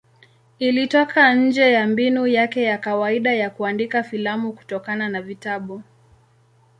[0.59, 5.83] Ilitoka nje ya mbinu yake ya kawaida ya kuandika filamu kutokana na vitabu.